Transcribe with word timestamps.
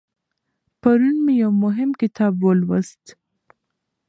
پرون 0.81 1.15
مې 1.25 1.33
یو 1.43 1.51
مهم 1.63 1.89
کتاب 2.01 2.33
ولوست. 2.45 3.03